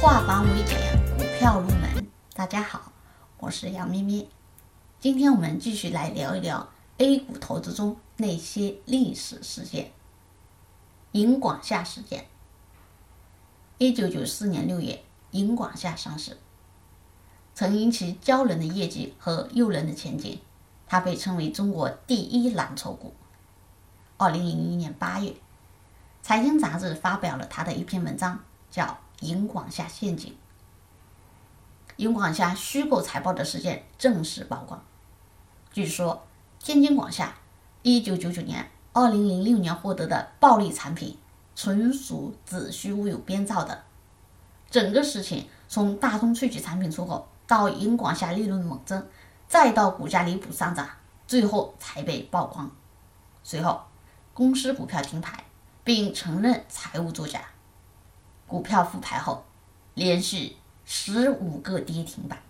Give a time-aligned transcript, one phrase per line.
[0.00, 0.78] 化繁为简，
[1.16, 2.06] 股票入门。
[2.34, 2.92] 大家好，
[3.38, 4.28] 我是杨咪咪。
[5.00, 9.92] 今天我们继续来聊一聊 A 股投资中那些历史事件。
[11.12, 12.26] 银广夏事件。
[13.78, 16.36] 一九九四年六月，银广夏上市，
[17.54, 20.38] 曾因其骄人的业绩和诱人的前景，
[20.86, 23.14] 它被称为中国第一蓝筹股。
[24.18, 25.34] 二零零一年八月，
[26.22, 28.38] 财经杂志发表了他的一篇文章，
[28.70, 28.98] 叫。
[29.20, 30.36] 银广夏陷阱，
[31.96, 34.82] 银广夏虚构财报的事件正式曝光。
[35.72, 36.26] 据说，
[36.58, 37.34] 天津广夏
[37.82, 41.16] 一九九九年、二零零六年获得的暴利产品，
[41.54, 43.84] 纯属子虚乌有、编造的。
[44.70, 49.06] 整个事情从大宗萃取产品出口，到银广夏利润猛增，
[49.48, 50.86] 再到股价离谱上涨，
[51.26, 52.70] 最后才被曝光。
[53.42, 53.80] 随后，
[54.34, 55.44] 公司股票停牌，
[55.82, 57.40] 并承认财务作假。
[58.46, 59.44] 股票复牌后，
[59.94, 62.40] 连续十五个跌停板。